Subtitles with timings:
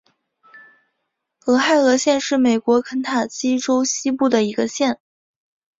[1.45, 4.99] 俄亥俄县是美国肯塔基州西部的一个县。